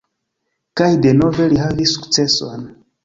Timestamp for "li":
1.53-1.61